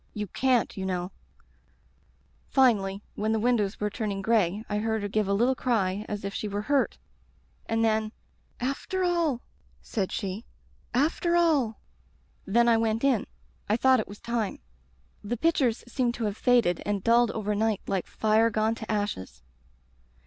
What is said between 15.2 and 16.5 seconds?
"The pictures seemed to have